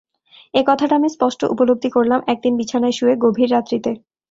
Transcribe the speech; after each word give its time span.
এ 0.53 0.61
কথাটা 0.67 0.93
আমি 0.95 1.09
স্পষ্ট 1.09 1.41
উপলব্ধি 1.45 1.89
করলাম 1.89 2.19
একদিন 2.27 2.53
বিছানায় 2.57 2.95
শুয়ে 2.97 3.15
গভীর 3.23 3.49
রাত্রিতে। 3.51 3.91